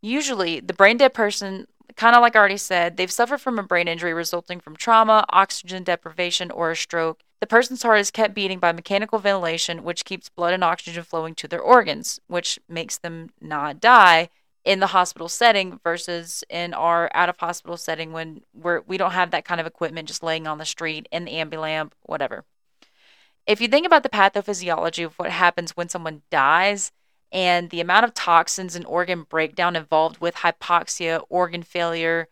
Usually, 0.01 0.61
the 0.61 0.75
brain 0.75 0.97
dead 0.97 1.15
person, 1.15 1.67
kind 1.97 2.15
of 2.15 2.23
like 2.23 2.37
I 2.37 2.39
already 2.39 2.57
said, 2.57 2.97
they've 2.97 3.11
suffered 3.11 3.41
from 3.41 3.59
a 3.59 3.63
brain 3.63 3.89
injury 3.89 4.13
resulting 4.13 4.61
from 4.61 4.77
trauma, 4.77 5.25
oxygen 5.31 5.85
deprivation, 5.85 6.51
or 6.51 6.71
a 6.71 6.77
stroke. 6.77 7.21
The 7.41 7.47
person's 7.47 7.83
heart 7.83 8.01
is 8.01 8.11
kept 8.11 8.35
beating 8.35 8.59
by 8.59 8.73
mechanical 8.73 9.19
ventilation, 9.19 9.85
which 9.85 10.05
keeps 10.05 10.29
blood 10.29 10.55
and 10.55 10.65
oxygen 10.65 11.05
flowing 11.05 11.35
to 11.37 11.49
their 11.49 11.61
organs, 11.61 12.21
which 12.27 12.59
makes 12.69 12.99
them 12.99 13.31
not 13.41 13.81
die 13.81 14.29
in 14.65 14.81
the 14.81 14.89
hospital 14.89 15.29
setting 15.29 15.81
versus 15.83 16.45
in 16.51 16.75
our 16.75 17.11
out 17.15 17.29
of 17.29 17.39
hospital 17.39 17.77
setting 17.77 18.13
when 18.13 18.43
we're 18.53 18.83
we 18.87 18.99
don't 18.99 19.13
have 19.13 19.31
that 19.31 19.45
kind 19.45 19.61
of 19.61 19.67
equipment 19.67 20.09
just 20.09 20.23
laying 20.23 20.47
on 20.47 20.59
the 20.59 20.67
street 20.67 21.09
in 21.11 21.25
the 21.25 21.33
ambulamp, 21.33 21.93
whatever. 22.03 22.45
If 23.47 23.63
you 23.63 23.69
think 23.69 23.87
about 23.87 24.03
the 24.03 24.11
pathophysiology 24.11 25.07
of 25.07 25.15
what 25.15 25.31
happens 25.31 25.71
when 25.71 25.89
someone 25.89 26.21
dies 26.31 26.93
and 27.31 27.71
the 27.71 27.81
amount 27.81 28.05
of 28.05 28.15
toxins 28.15 28.75
and 28.75 28.87
organ 28.87 29.23
breakdown 29.23 29.77
involved 29.77 30.21
with 30.21 30.37
hypoxia, 30.37 31.23
organ 31.29 31.63
failure, 31.63 32.29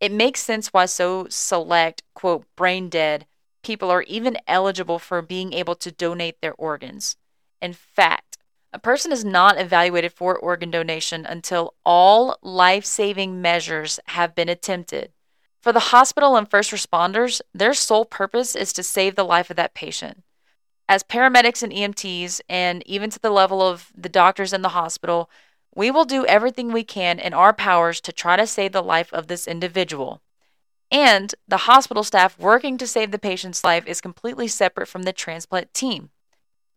it 0.00 0.12
makes 0.12 0.40
sense 0.40 0.68
why 0.68 0.86
so 0.86 1.26
select, 1.30 2.02
quote, 2.14 2.44
brain 2.56 2.88
dead 2.88 3.26
people 3.64 3.90
are 3.90 4.02
even 4.02 4.36
eligible 4.46 5.00
for 5.00 5.20
being 5.22 5.52
able 5.52 5.74
to 5.74 5.90
donate 5.90 6.40
their 6.40 6.54
organs. 6.54 7.16
In 7.60 7.72
fact, 7.72 8.38
a 8.72 8.78
person 8.78 9.10
is 9.10 9.24
not 9.24 9.58
evaluated 9.58 10.12
for 10.12 10.36
organ 10.36 10.70
donation 10.70 11.24
until 11.26 11.74
all 11.84 12.36
life 12.42 12.84
saving 12.84 13.40
measures 13.40 13.98
have 14.06 14.34
been 14.34 14.48
attempted. 14.48 15.12
For 15.60 15.72
the 15.72 15.80
hospital 15.80 16.36
and 16.36 16.48
first 16.48 16.70
responders, 16.70 17.40
their 17.54 17.72
sole 17.72 18.04
purpose 18.04 18.54
is 18.54 18.72
to 18.74 18.82
save 18.82 19.14
the 19.16 19.24
life 19.24 19.48
of 19.48 19.56
that 19.56 19.74
patient. 19.74 20.22
As 20.88 21.02
paramedics 21.02 21.62
and 21.62 21.72
EMTs, 21.72 22.40
and 22.48 22.86
even 22.86 23.10
to 23.10 23.18
the 23.18 23.30
level 23.30 23.62
of 23.62 23.90
the 23.96 24.08
doctors 24.08 24.52
in 24.52 24.62
the 24.62 24.70
hospital, 24.70 25.30
we 25.74 25.90
will 25.90 26.04
do 26.04 26.26
everything 26.26 26.72
we 26.72 26.84
can 26.84 27.18
in 27.18 27.34
our 27.34 27.52
powers 27.52 28.00
to 28.02 28.12
try 28.12 28.36
to 28.36 28.46
save 28.46 28.72
the 28.72 28.82
life 28.82 29.12
of 29.12 29.26
this 29.26 29.48
individual. 29.48 30.20
And 30.90 31.34
the 31.48 31.56
hospital 31.58 32.04
staff 32.04 32.38
working 32.38 32.78
to 32.78 32.86
save 32.86 33.10
the 33.10 33.18
patient's 33.18 33.64
life 33.64 33.86
is 33.86 34.00
completely 34.00 34.46
separate 34.46 34.86
from 34.86 35.02
the 35.02 35.12
transplant 35.12 35.72
team. 35.74 36.10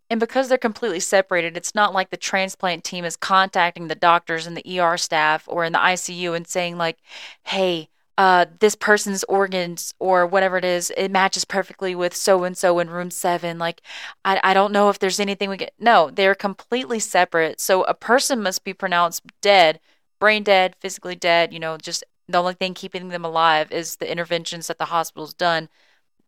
And 0.10 0.20
because 0.20 0.48
they're 0.48 0.58
completely 0.58 1.02
separated, 1.02 1.58
it's 1.58 1.76
not 1.76 1.94
like 1.94 2.10
the 2.10 2.18
transplant 2.18 2.84
team 2.84 3.04
is 3.04 3.18
contacting 3.18 3.88
the 3.88 3.96
doctors 3.96 4.48
and 4.48 4.56
the 4.56 4.80
ER 4.80 4.98
staff 4.98 5.44
or 5.48 5.66
in 5.66 5.74
the 5.74 5.80
ICU 5.80 6.36
and 6.36 6.48
saying, 6.48 6.78
like, 6.78 6.98
hey, 7.44 7.90
uh, 8.18 8.46
this 8.60 8.76
person's 8.76 9.24
organs 9.26 9.94
or 10.00 10.26
whatever 10.26 10.58
it 10.58 10.66
is, 10.66 10.92
it 10.98 11.12
matches 11.12 11.46
perfectly 11.46 11.94
with 11.94 12.16
so 12.16 12.44
and 12.44 12.58
so 12.58 12.80
in 12.80 12.90
room 12.90 13.12
seven. 13.12 13.60
Like, 13.60 13.82
I, 14.26 14.40
I 14.44 14.54
don't 14.54 14.74
know 14.74 14.90
if 14.90 15.00
there's 15.00 15.20
anything 15.20 15.50
we 15.50 15.58
get. 15.58 15.74
No, 15.80 16.10
they're 16.10 16.36
completely 16.36 17.00
separate. 17.00 17.62
So 17.62 17.84
a 17.84 17.94
person 17.94 18.42
must 18.42 18.64
be 18.64 18.74
pronounced 18.74 19.24
dead, 19.42 19.80
brain 20.20 20.44
dead, 20.44 20.76
physically 20.80 21.16
dead, 21.16 21.54
you 21.54 21.60
know, 21.60 21.78
just 21.78 22.04
the 22.28 22.40
only 22.40 22.56
thing 22.56 22.74
keeping 22.74 23.10
them 23.10 23.24
alive 23.24 23.72
is 23.72 23.98
the 23.98 24.12
interventions 24.12 24.68
that 24.68 24.78
the 24.80 24.86
hospital's 24.86 25.34
done 25.34 25.70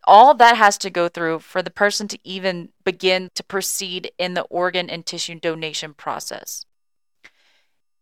all 0.05 0.33
that 0.33 0.57
has 0.57 0.77
to 0.79 0.89
go 0.89 1.07
through 1.07 1.39
for 1.39 1.61
the 1.61 1.69
person 1.69 2.07
to 2.07 2.19
even 2.23 2.69
begin 2.83 3.29
to 3.35 3.43
proceed 3.43 4.11
in 4.17 4.33
the 4.33 4.43
organ 4.43 4.89
and 4.89 5.05
tissue 5.05 5.39
donation 5.39 5.93
process. 5.93 6.65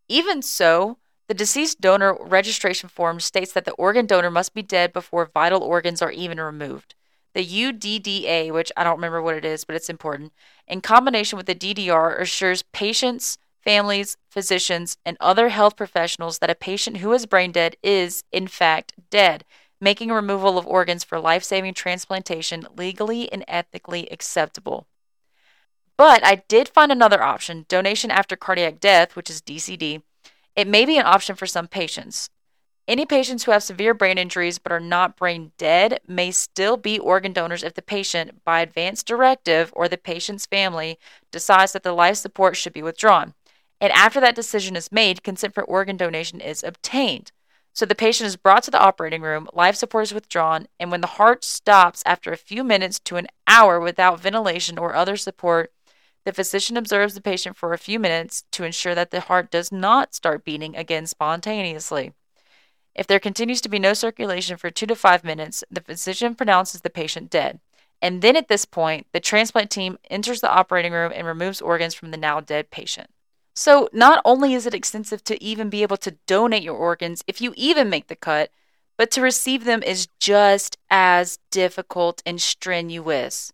Even 0.08 0.40
so, 0.40 0.98
the 1.28 1.34
deceased 1.34 1.80
donor 1.80 2.16
registration 2.20 2.88
form 2.88 3.20
states 3.20 3.52
that 3.52 3.64
the 3.64 3.72
organ 3.72 4.06
donor 4.06 4.30
must 4.30 4.54
be 4.54 4.62
dead 4.62 4.92
before 4.92 5.30
vital 5.32 5.62
organs 5.62 6.02
are 6.02 6.10
even 6.10 6.40
removed. 6.40 6.94
The 7.34 7.46
UDDA, 7.46 8.50
which 8.52 8.72
I 8.76 8.84
don't 8.84 8.96
remember 8.96 9.22
what 9.22 9.36
it 9.36 9.44
is, 9.44 9.64
but 9.64 9.76
it's 9.76 9.90
important, 9.90 10.32
in 10.66 10.80
combination 10.80 11.36
with 11.36 11.46
the 11.46 11.54
DDR, 11.54 12.18
assures 12.18 12.64
patients, 12.72 13.38
families, 13.62 14.16
physicians, 14.30 14.96
and 15.04 15.16
other 15.20 15.50
health 15.50 15.76
professionals 15.76 16.38
that 16.38 16.50
a 16.50 16.54
patient 16.54 16.98
who 16.98 17.12
is 17.12 17.26
brain 17.26 17.52
dead 17.52 17.76
is, 17.82 18.24
in 18.32 18.48
fact, 18.48 18.94
dead 19.10 19.44
making 19.80 20.10
removal 20.10 20.58
of 20.58 20.66
organs 20.66 21.04
for 21.04 21.20
life 21.20 21.44
saving 21.44 21.74
transplantation 21.74 22.66
legally 22.76 23.30
and 23.32 23.44
ethically 23.46 24.08
acceptable. 24.10 24.86
But 25.96 26.24
I 26.24 26.42
did 26.48 26.68
find 26.68 26.92
another 26.92 27.22
option 27.22 27.66
donation 27.68 28.10
after 28.10 28.36
cardiac 28.36 28.80
death, 28.80 29.16
which 29.16 29.30
is 29.30 29.42
DCD. 29.42 30.02
It 30.58 30.66
may 30.66 30.84
be 30.84 30.98
an 30.98 31.06
option 31.06 31.36
for 31.36 31.46
some 31.46 31.68
patients. 31.68 32.30
Any 32.88 33.06
patients 33.06 33.44
who 33.44 33.52
have 33.52 33.62
severe 33.62 33.94
brain 33.94 34.18
injuries 34.18 34.58
but 34.58 34.72
are 34.72 34.80
not 34.80 35.16
brain 35.16 35.52
dead 35.56 36.00
may 36.08 36.32
still 36.32 36.76
be 36.76 36.98
organ 36.98 37.32
donors 37.32 37.62
if 37.62 37.74
the 37.74 37.80
patient, 37.80 38.42
by 38.44 38.58
advance 38.58 39.04
directive 39.04 39.72
or 39.76 39.86
the 39.86 39.96
patient's 39.96 40.46
family, 40.46 40.98
decides 41.30 41.70
that 41.74 41.84
the 41.84 41.92
life 41.92 42.16
support 42.16 42.56
should 42.56 42.72
be 42.72 42.82
withdrawn. 42.82 43.34
And 43.80 43.92
after 43.92 44.18
that 44.18 44.34
decision 44.34 44.74
is 44.74 44.90
made, 44.90 45.22
consent 45.22 45.54
for 45.54 45.62
organ 45.62 45.96
donation 45.96 46.40
is 46.40 46.64
obtained. 46.64 47.30
So 47.72 47.86
the 47.86 47.94
patient 47.94 48.26
is 48.26 48.34
brought 48.34 48.64
to 48.64 48.72
the 48.72 48.80
operating 48.80 49.22
room, 49.22 49.48
life 49.52 49.76
support 49.76 50.06
is 50.06 50.12
withdrawn, 50.12 50.66
and 50.80 50.90
when 50.90 51.02
the 51.02 51.06
heart 51.06 51.44
stops 51.44 52.02
after 52.04 52.32
a 52.32 52.36
few 52.36 52.64
minutes 52.64 52.98
to 53.04 53.14
an 53.14 53.28
hour 53.46 53.78
without 53.78 54.18
ventilation 54.18 54.76
or 54.76 54.96
other 54.96 55.16
support, 55.16 55.70
the 56.28 56.34
physician 56.34 56.76
observes 56.76 57.14
the 57.14 57.22
patient 57.22 57.56
for 57.56 57.72
a 57.72 57.78
few 57.78 57.98
minutes 57.98 58.44
to 58.52 58.62
ensure 58.62 58.94
that 58.94 59.10
the 59.10 59.20
heart 59.20 59.50
does 59.50 59.72
not 59.72 60.14
start 60.14 60.44
beating 60.44 60.76
again 60.76 61.06
spontaneously. 61.06 62.12
If 62.94 63.06
there 63.06 63.18
continues 63.18 63.62
to 63.62 63.70
be 63.70 63.78
no 63.78 63.94
circulation 63.94 64.58
for 64.58 64.68
two 64.68 64.84
to 64.88 64.94
five 64.94 65.24
minutes, 65.24 65.64
the 65.70 65.80
physician 65.80 66.34
pronounces 66.34 66.82
the 66.82 66.90
patient 66.90 67.30
dead. 67.30 67.60
And 68.02 68.20
then 68.20 68.36
at 68.36 68.48
this 68.48 68.66
point, 68.66 69.06
the 69.12 69.20
transplant 69.20 69.70
team 69.70 69.96
enters 70.10 70.42
the 70.42 70.52
operating 70.52 70.92
room 70.92 71.12
and 71.14 71.26
removes 71.26 71.62
organs 71.62 71.94
from 71.94 72.10
the 72.10 72.18
now 72.18 72.40
dead 72.40 72.70
patient. 72.70 73.08
So, 73.54 73.88
not 73.94 74.20
only 74.22 74.52
is 74.52 74.66
it 74.66 74.74
extensive 74.74 75.24
to 75.24 75.42
even 75.42 75.70
be 75.70 75.80
able 75.80 75.96
to 75.96 76.18
donate 76.26 76.62
your 76.62 76.76
organs 76.76 77.24
if 77.26 77.40
you 77.40 77.54
even 77.56 77.88
make 77.88 78.08
the 78.08 78.16
cut, 78.16 78.50
but 78.98 79.10
to 79.12 79.22
receive 79.22 79.64
them 79.64 79.82
is 79.82 80.08
just 80.20 80.76
as 80.90 81.38
difficult 81.50 82.22
and 82.26 82.38
strenuous. 82.38 83.50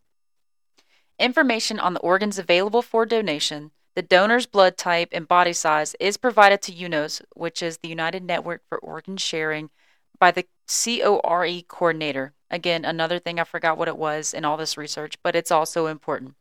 Information 1.18 1.78
on 1.78 1.94
the 1.94 2.00
organs 2.00 2.38
available 2.38 2.82
for 2.82 3.06
donation, 3.06 3.70
the 3.94 4.02
donor's 4.02 4.46
blood 4.46 4.76
type, 4.76 5.10
and 5.12 5.28
body 5.28 5.52
size 5.52 5.94
is 6.00 6.16
provided 6.16 6.60
to 6.62 6.72
UNOS, 6.72 7.22
which 7.34 7.62
is 7.62 7.78
the 7.78 7.88
United 7.88 8.24
Network 8.24 8.62
for 8.68 8.78
Organ 8.78 9.16
Sharing, 9.16 9.70
by 10.18 10.32
the 10.32 10.46
CORE 10.66 11.62
coordinator. 11.68 12.32
Again, 12.50 12.84
another 12.84 13.20
thing 13.20 13.38
I 13.38 13.44
forgot 13.44 13.78
what 13.78 13.86
it 13.86 13.96
was 13.96 14.34
in 14.34 14.44
all 14.44 14.56
this 14.56 14.76
research, 14.76 15.14
but 15.22 15.36
it's 15.36 15.52
also 15.52 15.86
important. 15.86 16.34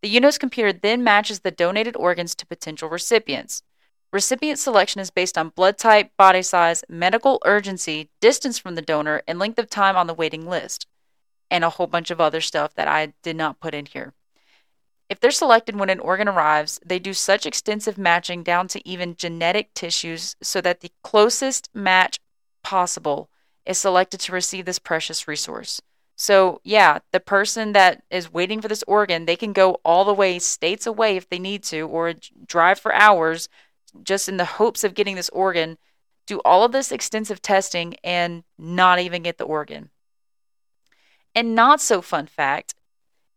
The 0.00 0.16
UNOS 0.16 0.38
computer 0.38 0.72
then 0.72 1.04
matches 1.04 1.40
the 1.40 1.50
donated 1.50 1.96
organs 1.96 2.34
to 2.36 2.46
potential 2.46 2.88
recipients. 2.88 3.62
Recipient 4.10 4.58
selection 4.58 5.02
is 5.02 5.10
based 5.10 5.36
on 5.36 5.50
blood 5.50 5.76
type, 5.76 6.12
body 6.16 6.40
size, 6.40 6.82
medical 6.88 7.40
urgency, 7.44 8.08
distance 8.20 8.58
from 8.58 8.74
the 8.74 8.80
donor, 8.80 9.22
and 9.28 9.38
length 9.38 9.58
of 9.58 9.68
time 9.68 9.96
on 9.96 10.06
the 10.06 10.14
waiting 10.14 10.48
list, 10.48 10.86
and 11.50 11.64
a 11.64 11.70
whole 11.70 11.86
bunch 11.86 12.10
of 12.10 12.20
other 12.20 12.40
stuff 12.40 12.74
that 12.74 12.88
I 12.88 13.14
did 13.22 13.36
not 13.36 13.60
put 13.60 13.74
in 13.74 13.86
here. 13.86 14.14
If 15.08 15.20
they're 15.20 15.30
selected 15.30 15.76
when 15.76 15.88
an 15.88 16.00
organ 16.00 16.28
arrives, 16.28 16.78
they 16.84 16.98
do 16.98 17.14
such 17.14 17.46
extensive 17.46 17.96
matching 17.96 18.42
down 18.42 18.68
to 18.68 18.86
even 18.86 19.16
genetic 19.16 19.72
tissues 19.72 20.36
so 20.42 20.60
that 20.60 20.80
the 20.80 20.92
closest 21.02 21.70
match 21.72 22.18
possible 22.62 23.30
is 23.64 23.78
selected 23.78 24.20
to 24.20 24.32
receive 24.32 24.66
this 24.66 24.78
precious 24.78 25.26
resource. 25.26 25.80
So, 26.16 26.60
yeah, 26.64 26.98
the 27.12 27.20
person 27.20 27.72
that 27.72 28.02
is 28.10 28.32
waiting 28.32 28.60
for 28.60 28.68
this 28.68 28.82
organ, 28.88 29.24
they 29.24 29.36
can 29.36 29.52
go 29.52 29.80
all 29.84 30.04
the 30.04 30.12
way 30.12 30.38
states 30.40 30.86
away 30.86 31.16
if 31.16 31.28
they 31.28 31.38
need 31.38 31.62
to, 31.64 31.82
or 31.82 32.14
drive 32.44 32.80
for 32.80 32.92
hours 32.92 33.48
just 34.02 34.28
in 34.28 34.36
the 34.36 34.44
hopes 34.44 34.84
of 34.84 34.94
getting 34.94 35.14
this 35.14 35.28
organ, 35.30 35.78
do 36.26 36.40
all 36.44 36.64
of 36.64 36.72
this 36.72 36.92
extensive 36.92 37.40
testing 37.40 37.94
and 38.02 38.42
not 38.58 38.98
even 38.98 39.22
get 39.22 39.38
the 39.38 39.44
organ. 39.44 39.90
And 41.38 41.54
not 41.54 41.80
so 41.80 42.02
fun 42.02 42.26
fact 42.26 42.74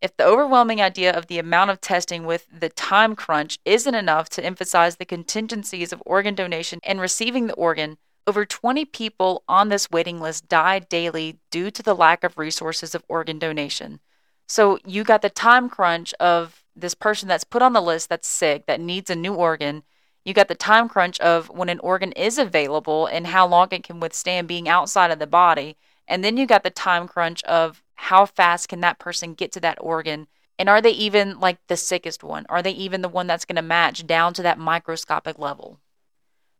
if 0.00 0.16
the 0.16 0.26
overwhelming 0.26 0.82
idea 0.82 1.12
of 1.16 1.28
the 1.28 1.38
amount 1.38 1.70
of 1.70 1.80
testing 1.80 2.26
with 2.26 2.48
the 2.52 2.68
time 2.68 3.14
crunch 3.14 3.60
isn't 3.64 3.94
enough 3.94 4.28
to 4.30 4.44
emphasize 4.44 4.96
the 4.96 5.04
contingencies 5.04 5.92
of 5.92 6.02
organ 6.04 6.34
donation 6.34 6.80
and 6.82 7.00
receiving 7.00 7.46
the 7.46 7.54
organ, 7.54 7.98
over 8.26 8.44
20 8.44 8.86
people 8.86 9.44
on 9.46 9.68
this 9.68 9.88
waiting 9.88 10.20
list 10.20 10.48
die 10.48 10.80
daily 10.80 11.38
due 11.52 11.70
to 11.70 11.80
the 11.80 11.94
lack 11.94 12.24
of 12.24 12.36
resources 12.36 12.92
of 12.96 13.04
organ 13.08 13.38
donation. 13.38 14.00
So 14.48 14.80
you 14.84 15.04
got 15.04 15.22
the 15.22 15.30
time 15.30 15.68
crunch 15.68 16.12
of 16.14 16.64
this 16.74 16.94
person 16.94 17.28
that's 17.28 17.44
put 17.44 17.62
on 17.62 17.72
the 17.72 17.80
list 17.80 18.08
that's 18.08 18.26
sick, 18.26 18.66
that 18.66 18.80
needs 18.80 19.10
a 19.10 19.14
new 19.14 19.34
organ. 19.34 19.84
You 20.24 20.34
got 20.34 20.48
the 20.48 20.56
time 20.56 20.88
crunch 20.88 21.20
of 21.20 21.50
when 21.50 21.68
an 21.68 21.78
organ 21.78 22.10
is 22.10 22.36
available 22.36 23.06
and 23.06 23.28
how 23.28 23.46
long 23.46 23.68
it 23.70 23.84
can 23.84 24.00
withstand 24.00 24.48
being 24.48 24.68
outside 24.68 25.12
of 25.12 25.20
the 25.20 25.28
body. 25.28 25.76
And 26.08 26.24
then 26.24 26.36
you 26.36 26.46
got 26.46 26.64
the 26.64 26.70
time 26.70 27.06
crunch 27.06 27.44
of 27.44 27.81
how 28.02 28.26
fast 28.26 28.68
can 28.68 28.80
that 28.80 28.98
person 28.98 29.32
get 29.32 29.52
to 29.52 29.60
that 29.60 29.78
organ? 29.80 30.26
And 30.58 30.68
are 30.68 30.80
they 30.80 30.90
even 30.90 31.38
like 31.38 31.58
the 31.68 31.76
sickest 31.76 32.24
one? 32.24 32.44
Are 32.48 32.60
they 32.60 32.72
even 32.72 33.00
the 33.00 33.08
one 33.08 33.28
that's 33.28 33.44
going 33.44 33.56
to 33.56 33.62
match 33.62 34.06
down 34.08 34.34
to 34.34 34.42
that 34.42 34.58
microscopic 34.58 35.38
level? 35.38 35.78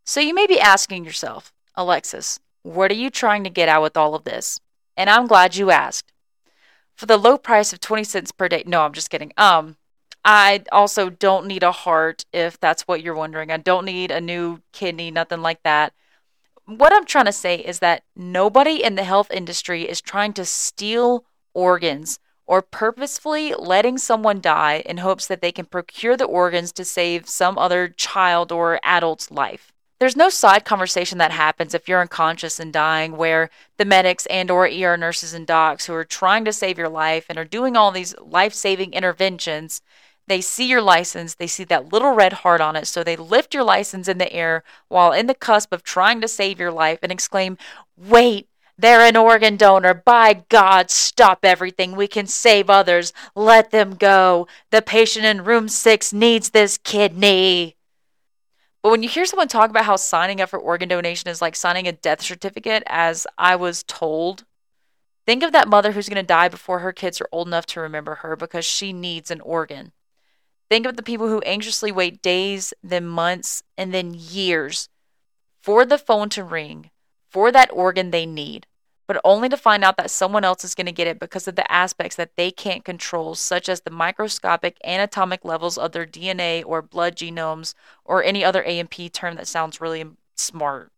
So 0.05 0.21
you 0.21 0.33
may 0.33 0.47
be 0.47 0.59
asking 0.59 1.03
yourself, 1.03 1.51
Alexis, 1.75 2.39
what 2.61 2.91
are 2.91 2.95
you 2.95 3.09
trying 3.09 3.43
to 3.43 3.49
get 3.49 3.67
at 3.67 3.81
with 3.81 3.97
all 3.97 4.15
of 4.15 4.23
this? 4.23 4.61
And 4.95 5.09
I'm 5.09 5.27
glad 5.27 5.57
you 5.57 5.69
asked. 5.69 6.13
For 6.95 7.07
the 7.07 7.17
low 7.17 7.37
price 7.37 7.73
of 7.73 7.81
20 7.81 8.05
cents 8.05 8.31
per 8.31 8.47
day, 8.47 8.63
no, 8.65 8.83
I'm 8.83 8.93
just 8.93 9.09
kidding. 9.09 9.33
Um, 9.35 9.75
I 10.23 10.63
also 10.71 11.09
don't 11.09 11.45
need 11.45 11.63
a 11.63 11.73
heart 11.73 12.23
if 12.31 12.57
that's 12.57 12.83
what 12.83 13.03
you're 13.03 13.15
wondering. 13.15 13.51
I 13.51 13.57
don't 13.57 13.83
need 13.83 14.11
a 14.11 14.21
new 14.21 14.61
kidney, 14.71 15.11
nothing 15.11 15.41
like 15.41 15.61
that. 15.63 15.93
What 16.65 16.93
I'm 16.93 17.05
trying 17.05 17.25
to 17.25 17.33
say 17.33 17.55
is 17.55 17.79
that 17.79 18.03
nobody 18.15 18.81
in 18.81 18.95
the 18.95 19.03
health 19.03 19.29
industry 19.29 19.83
is 19.83 19.99
trying 19.99 20.31
to 20.33 20.45
steal 20.45 21.25
organs 21.53 22.19
or 22.45 22.61
purposefully 22.61 23.53
letting 23.53 23.97
someone 23.97 24.41
die 24.41 24.83
in 24.85 24.97
hopes 24.97 25.27
that 25.27 25.41
they 25.41 25.51
can 25.51 25.65
procure 25.65 26.17
the 26.17 26.25
organs 26.25 26.71
to 26.73 26.83
save 26.83 27.27
some 27.27 27.57
other 27.57 27.87
child 27.87 28.51
or 28.51 28.79
adult's 28.83 29.31
life. 29.31 29.71
There's 29.99 30.17
no 30.17 30.27
side 30.27 30.65
conversation 30.65 31.17
that 31.19 31.31
happens 31.31 31.73
if 31.73 31.87
you're 31.87 32.01
unconscious 32.01 32.59
and 32.59 32.73
dying 32.73 33.15
where 33.15 33.49
the 33.77 33.85
medics 33.85 34.25
and 34.25 34.51
or 34.51 34.67
ER 34.67 34.97
nurses 34.97 35.33
and 35.33 35.47
docs 35.47 35.85
who 35.85 35.93
are 35.93 36.03
trying 36.03 36.43
to 36.43 36.51
save 36.51 36.77
your 36.77 36.89
life 36.89 37.27
and 37.29 37.37
are 37.37 37.45
doing 37.45 37.77
all 37.77 37.91
these 37.91 38.13
life-saving 38.19 38.91
interventions, 38.91 39.81
they 40.27 40.41
see 40.41 40.67
your 40.67 40.81
license, 40.81 41.35
they 41.35 41.47
see 41.47 41.63
that 41.65 41.93
little 41.93 42.11
red 42.11 42.33
heart 42.33 42.59
on 42.59 42.75
it, 42.75 42.87
so 42.87 43.03
they 43.03 43.15
lift 43.15 43.53
your 43.53 43.63
license 43.63 44.09
in 44.09 44.17
the 44.17 44.33
air 44.33 44.63
while 44.89 45.13
in 45.13 45.27
the 45.27 45.33
cusp 45.33 45.71
of 45.71 45.83
trying 45.83 46.19
to 46.19 46.27
save 46.27 46.59
your 46.59 46.71
life 46.71 46.99
and 47.01 47.11
exclaim, 47.11 47.57
"Wait, 47.95 48.49
they're 48.83 48.99
an 48.99 49.15
organ 49.15 49.55
donor. 49.55 49.93
By 49.93 50.43
God, 50.49 50.91
stop 50.91 51.45
everything. 51.45 51.95
We 51.95 52.05
can 52.05 52.27
save 52.27 52.69
others. 52.69 53.13
Let 53.33 53.71
them 53.71 53.95
go. 53.95 54.45
The 54.71 54.81
patient 54.81 55.23
in 55.23 55.45
room 55.45 55.69
six 55.69 56.11
needs 56.11 56.49
this 56.49 56.77
kidney. 56.77 57.77
But 58.81 58.89
when 58.91 59.01
you 59.01 59.07
hear 59.07 59.25
someone 59.25 59.47
talk 59.47 59.69
about 59.69 59.85
how 59.85 59.95
signing 59.95 60.41
up 60.41 60.49
for 60.49 60.59
organ 60.59 60.89
donation 60.89 61.29
is 61.29 61.41
like 61.41 61.55
signing 61.55 61.87
a 61.87 61.93
death 61.93 62.21
certificate, 62.21 62.83
as 62.87 63.25
I 63.37 63.55
was 63.55 63.83
told, 63.83 64.43
think 65.25 65.43
of 65.43 65.53
that 65.53 65.69
mother 65.69 65.93
who's 65.93 66.09
going 66.09 66.21
to 66.21 66.27
die 66.27 66.49
before 66.49 66.79
her 66.79 66.91
kids 66.91 67.21
are 67.21 67.29
old 67.31 67.47
enough 67.47 67.65
to 67.67 67.79
remember 67.79 68.15
her 68.15 68.35
because 68.35 68.65
she 68.65 68.91
needs 68.91 69.31
an 69.31 69.39
organ. 69.39 69.93
Think 70.69 70.85
of 70.85 70.97
the 70.97 71.03
people 71.03 71.29
who 71.29 71.39
anxiously 71.43 71.93
wait 71.93 72.21
days, 72.21 72.73
then 72.83 73.05
months, 73.05 73.63
and 73.77 73.93
then 73.93 74.13
years 74.13 74.89
for 75.61 75.85
the 75.85 75.97
phone 75.97 76.27
to 76.31 76.43
ring 76.43 76.89
for 77.29 77.49
that 77.49 77.71
organ 77.71 78.11
they 78.11 78.25
need, 78.25 78.67
but 79.13 79.21
only 79.23 79.47
to 79.47 79.55
find 79.55 79.83
out 79.83 79.95
that 79.97 80.09
someone 80.09 80.43
else 80.43 80.63
is 80.63 80.73
going 80.73 80.87
to 80.87 80.91
get 80.91 81.05
it 81.05 81.19
because 81.19 81.47
of 81.47 81.55
the 81.55 81.71
aspects 81.71 82.15
that 82.15 82.35
they 82.35 82.49
can't 82.49 82.83
control, 82.83 83.35
such 83.35 83.69
as 83.69 83.81
the 83.81 83.91
microscopic 83.91 84.75
anatomic 84.83 85.45
levels 85.45 85.77
of 85.77 85.91
their 85.91 86.07
DNA 86.07 86.63
or 86.65 86.81
blood 86.81 87.15
genomes 87.15 87.75
or 88.03 88.23
any 88.23 88.43
other 88.43 88.63
A&P 88.63 89.09
term 89.09 89.35
that 89.35 89.45
sounds 89.45 89.79
really 89.79 90.03
smart. 90.35 90.91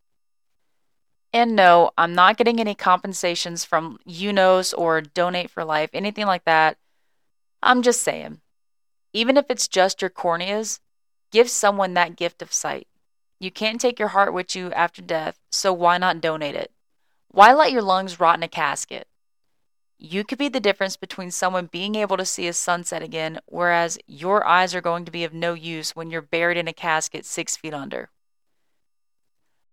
And 1.34 1.58
no, 1.58 1.92
I'm 1.98 2.16
not 2.16 2.38
getting 2.38 2.62
any 2.62 2.74
compensations 2.74 3.66
from 3.66 4.00
UNOS 4.08 4.74
or 4.78 5.02
Donate 5.02 5.50
for 5.50 5.66
Life, 5.66 5.90
anything 5.92 6.26
like 6.26 6.46
that. 6.46 6.78
I'm 7.62 7.82
just 7.82 8.02
saying, 8.02 8.40
even 9.12 9.36
if 9.36 9.48
it's 9.50 9.68
just 9.68 10.02
your 10.02 10.10
corneas, 10.10 10.80
give 11.34 11.50
someone 11.50 11.96
that 11.96 12.16
gift 12.16 12.42
of 12.42 12.54
sight. 12.54 12.88
You 13.42 13.52
can't 13.52 13.82
take 13.82 14.00
your 14.00 14.08
heart 14.08 14.34
with 14.34 14.56
you 14.56 14.72
after 14.72 15.02
death, 15.02 15.38
so 15.52 15.74
why 15.74 15.98
not 15.98 16.22
donate 16.22 16.56
it? 16.56 16.72
Why 17.36 17.52
let 17.52 17.74
your 17.74 17.82
lungs 17.82 18.18
rot 18.18 18.38
in 18.38 18.44
a 18.44 18.48
casket? 18.48 19.10
You 19.98 20.24
could 20.24 20.38
be 20.38 20.48
the 20.48 20.62
difference 20.62 20.96
between 20.96 21.32
someone 21.32 21.66
being 21.66 21.96
able 21.96 22.16
to 22.16 22.24
see 22.24 22.48
a 22.48 22.54
sunset 22.54 23.02
again, 23.02 23.42
whereas 23.46 24.00
your 24.08 24.48
eyes 24.48 24.74
are 24.74 24.80
going 24.80 25.04
to 25.04 25.12
be 25.12 25.26
of 25.26 25.34
no 25.34 25.54
use 25.54 25.98
when 25.98 26.10
you're 26.10 26.22
buried 26.22 26.56
in 26.56 26.70
a 26.70 26.72
casket 26.72 27.26
six 27.26 27.58
feet 27.58 27.74
under. 27.74 28.08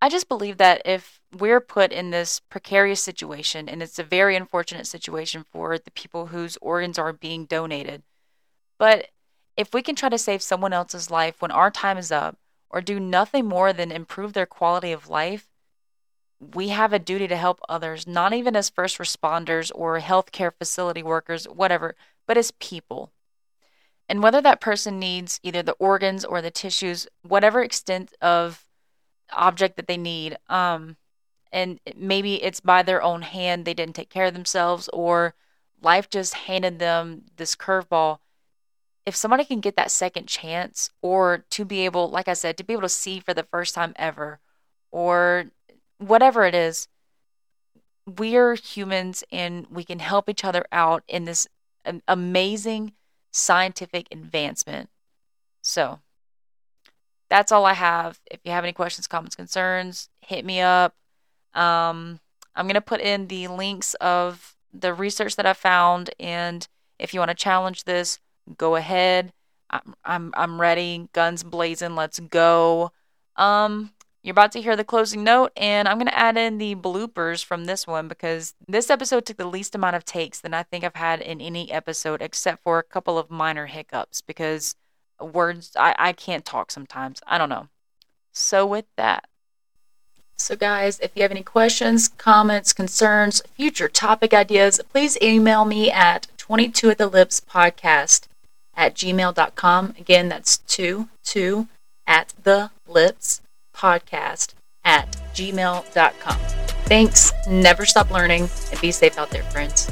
I 0.01 0.09
just 0.09 0.29
believe 0.29 0.57
that 0.57 0.83
if 0.85 1.21
we're 1.39 1.61
put 1.61 1.93
in 1.93 2.11
this 2.11 2.41
precarious 2.41 3.01
situation, 3.01 3.69
and 3.69 3.81
it's 3.81 4.01
a 4.01 4.03
very 4.03 4.35
unfortunate 4.35 4.89
situation 4.89 5.45
for 5.49 5.79
the 5.79 5.93
people 5.93 6.27
whose 6.27 6.59
organs 6.61 6.99
are 6.99 7.13
being 7.13 7.45
donated, 7.45 8.03
but 8.77 9.11
if 9.57 9.73
we 9.73 9.83
can 9.83 9.95
try 9.95 10.09
to 10.09 10.19
save 10.19 10.43
someone 10.43 10.73
else's 10.73 11.13
life 11.13 11.41
when 11.41 11.53
our 11.53 11.71
time 11.71 11.97
is 11.97 12.11
up, 12.11 12.39
or 12.71 12.81
do 12.81 12.99
nothing 12.99 13.47
more 13.47 13.73
than 13.73 13.93
improve 13.93 14.33
their 14.33 14.47
quality 14.47 14.91
of 14.91 15.09
life, 15.09 15.52
we 16.55 16.69
have 16.69 16.93
a 16.93 16.99
duty 16.99 17.29
to 17.29 17.37
help 17.37 17.61
others, 17.69 18.07
not 18.07 18.33
even 18.33 18.57
as 18.57 18.69
first 18.69 18.99
responders 18.99 19.71
or 19.75 20.01
healthcare 20.01 20.53
facility 20.53 21.03
workers, 21.03 21.45
whatever, 21.45 21.95
but 22.27 22.37
as 22.37 22.51
people. 22.53 23.13
And 24.09 24.23
whether 24.23 24.41
that 24.41 24.61
person 24.61 24.99
needs 24.99 25.39
either 25.43 25.63
the 25.63 25.73
organs 25.73 26.25
or 26.25 26.43
the 26.43 26.51
tissues, 26.51 27.07
whatever 27.23 27.63
extent 27.63 28.15
of 28.21 28.67
object 29.33 29.77
that 29.77 29.87
they 29.87 29.97
need, 29.97 30.37
um, 30.49 30.97
and 31.53 31.79
maybe 31.97 32.43
it's 32.43 32.61
by 32.61 32.83
their 32.83 33.03
own 33.03 33.23
hand, 33.23 33.65
they 33.65 33.75
didn't 33.75 33.95
take 33.95 34.11
care 34.11 34.27
of 34.27 34.35
themselves, 34.35 34.89
or 34.93 35.35
life 35.81 36.11
just 36.11 36.35
handed 36.35 36.79
them 36.79 37.23
this 37.37 37.55
curveball 37.55 38.19
if 39.05 39.17
somebody 39.17 39.45
can 39.45 39.61
get 39.61 39.77
that 39.77 39.91
second 39.91 40.29
chance 40.29 40.91
or 41.01 41.45
to 41.51 41.65
be 41.65 41.85
able 41.85 42.09
like 42.09 42.29
i 42.29 42.33
said 42.33 42.57
to 42.57 42.65
be 42.65 42.73
able 42.73 42.83
to 42.83 42.89
see 42.89 43.19
for 43.19 43.35
the 43.35 43.43
first 43.43 43.75
time 43.75 43.93
ever 43.97 44.39
or 44.91 45.47
whatever 46.09 46.45
it 46.45 46.55
is 46.55 46.89
we're 48.07 48.55
humans 48.55 49.23
and 49.31 49.67
we 49.71 49.85
can 49.85 50.01
help 50.01 50.29
each 50.29 50.45
other 50.45 50.65
out 50.73 51.05
in 51.07 51.25
this 51.25 51.47
amazing 52.09 52.93
scientific 53.31 54.07
advancement 54.11 54.89
so 55.63 56.01
that's 57.31 57.53
all 57.53 57.65
i 57.65 57.73
have 57.73 58.21
if 58.31 58.41
you 58.45 58.53
have 58.53 58.65
any 58.65 58.73
questions 58.73 59.07
comments 59.07 59.37
concerns 59.37 60.09
hit 60.21 60.45
me 60.45 60.61
up 60.61 60.95
um, 61.55 62.21
i'm 62.57 62.67
going 62.67 62.75
to 62.75 62.81
put 62.81 63.01
in 63.01 63.29
the 63.29 63.49
links 63.49 63.95
of 63.95 64.57
the 64.73 64.93
research 64.93 65.37
that 65.37 65.47
i 65.47 65.53
found 65.53 66.11
and 66.19 66.69
if 66.99 67.15
you 67.15 67.21
want 67.21 67.31
to 67.31 67.35
challenge 67.35 67.85
this 67.85 68.19
go 68.57 68.77
ahead. 68.77 69.33
I'm 69.71 69.95
I'm 70.05 70.33
I'm 70.37 70.61
ready. 70.61 71.09
Guns 71.13 71.43
blazing. 71.43 71.95
Let's 71.95 72.21
go. 72.21 72.93
Um 73.37 73.93
you're 74.23 74.33
about 74.33 74.53
to 74.53 74.63
hear 74.63 74.77
the 74.77 74.85
closing 74.85 75.25
note, 75.25 75.53
and 75.57 75.89
I'm 75.89 75.99
going 75.99 76.07
to 76.07 76.19
add 76.19 76.37
in 76.37 76.59
the 76.59 76.77
bloopers 76.77 77.45
from 77.45 77.65
this 77.65 77.87
one 77.87 78.07
because 78.07 78.55
this 78.69 78.89
episode 78.89 79.27
took 79.27 79.37
the 79.37 79.47
least 79.47 79.75
amount 79.75 79.97
of 79.97 80.05
takes 80.05 80.41
than 80.41 80.55
I 80.55 80.63
think 80.63 80.85
I've 80.85 80.95
had 80.95 81.21
in 81.21 81.41
any 81.41 81.73
episode, 81.73 82.23
except 82.23 82.63
for 82.63 82.79
a 82.79 82.85
couple 82.85 83.19
of 83.19 83.31
minor 83.31 83.67
hiccups 83.67 84.21
because 84.21 84.77
words, 85.21 85.73
I, 85.77 85.95
I 85.99 86.13
can't 86.13 86.45
talk 86.45 86.71
sometimes. 86.71 87.21
I 87.27 87.37
don't 87.37 87.49
know. 87.49 87.69
So, 88.33 88.65
with 88.65 88.87
that, 88.97 89.27
so, 90.37 90.57
guys, 90.57 90.99
if 91.01 91.13
you 91.15 91.23
have 91.23 91.31
any 91.31 91.43
questions, 91.43 92.09
comments, 92.09 92.73
concerns, 92.73 93.43
future 93.55 93.89
topic 93.89 94.35
ideas, 94.35 94.81
please 94.91 95.17
email 95.23 95.65
me 95.65 95.91
at 95.91 96.27
22 96.37 96.91
at 96.91 96.99
the 96.99 97.07
lips 97.07 97.41
podcast 97.41 98.27
at 98.75 98.95
gmail.com. 98.95 99.95
Again, 99.99 100.29
that's 100.29 100.59
2 100.59 101.09
2 101.25 101.69
at 102.07 102.35
the 102.43 102.71
lips 102.89 103.41
podcast 103.83 104.55
at 104.85 105.11
gmail.com. 105.35 106.39
Thanks. 106.87 107.33
Never 107.49 107.85
stop 107.85 108.11
learning 108.11 108.49
and 108.71 108.81
be 108.81 108.93
safe 108.93 109.19
out 109.19 109.31
there, 109.31 109.43
friends. 109.45 109.91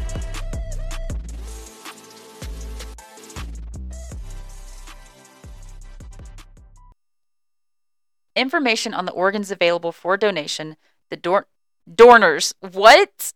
Information 8.37 8.94
on 8.94 9.07
the 9.07 9.12
organs 9.12 9.50
available 9.50 9.92
for 9.92 10.16
donation, 10.16 10.76
the 11.11 11.16
dor- 11.16 11.48
donors. 11.92 12.55
What? 12.61 13.33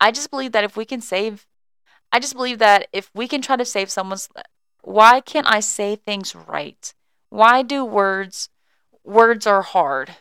I 0.00 0.10
just 0.10 0.30
believe 0.30 0.52
that 0.52 0.64
if 0.64 0.76
we 0.76 0.84
can 0.84 1.00
save 1.00 1.46
I 2.12 2.18
just 2.18 2.34
believe 2.34 2.58
that 2.58 2.88
if 2.92 3.10
we 3.14 3.28
can 3.28 3.42
try 3.42 3.56
to 3.56 3.64
save 3.64 3.90
someone's 3.90 4.28
why 4.82 5.20
can't 5.20 5.46
I 5.46 5.60
say 5.60 5.96
things 5.96 6.34
right? 6.34 6.94
Why 7.30 7.62
do 7.62 7.84
words 7.84 8.48
words 9.06 9.46
are 9.46 9.62
hard? 9.62 10.16